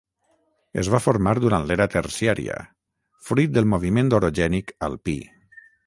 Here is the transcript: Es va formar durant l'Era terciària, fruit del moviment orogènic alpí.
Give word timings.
Es 0.83 0.87
va 0.93 1.01
formar 1.07 1.33
durant 1.43 1.67
l'Era 1.71 1.87
terciària, 1.97 2.57
fruit 3.29 3.55
del 3.59 3.71
moviment 3.75 4.13
orogènic 4.21 4.77
alpí. 4.91 5.21